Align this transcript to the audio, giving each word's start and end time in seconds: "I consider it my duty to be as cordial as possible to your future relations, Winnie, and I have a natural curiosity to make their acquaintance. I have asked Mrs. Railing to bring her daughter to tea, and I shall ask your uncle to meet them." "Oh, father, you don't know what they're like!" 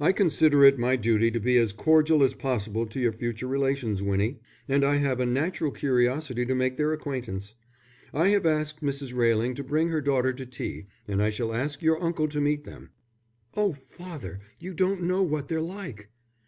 "I 0.00 0.10
consider 0.10 0.64
it 0.64 0.76
my 0.76 0.96
duty 0.96 1.30
to 1.30 1.38
be 1.38 1.56
as 1.56 1.70
cordial 1.72 2.24
as 2.24 2.34
possible 2.34 2.84
to 2.86 2.98
your 2.98 3.12
future 3.12 3.46
relations, 3.46 4.02
Winnie, 4.02 4.40
and 4.68 4.84
I 4.84 4.96
have 4.96 5.20
a 5.20 5.24
natural 5.24 5.70
curiosity 5.70 6.44
to 6.44 6.52
make 6.56 6.76
their 6.76 6.92
acquaintance. 6.92 7.54
I 8.12 8.30
have 8.30 8.44
asked 8.44 8.82
Mrs. 8.82 9.14
Railing 9.14 9.54
to 9.54 9.62
bring 9.62 9.90
her 9.90 10.00
daughter 10.00 10.32
to 10.32 10.46
tea, 10.46 10.86
and 11.06 11.22
I 11.22 11.30
shall 11.30 11.54
ask 11.54 11.80
your 11.80 12.02
uncle 12.02 12.26
to 12.26 12.40
meet 12.40 12.64
them." 12.64 12.90
"Oh, 13.56 13.72
father, 13.74 14.40
you 14.58 14.74
don't 14.74 15.04
know 15.04 15.22
what 15.22 15.46
they're 15.46 15.60
like!" 15.60 16.08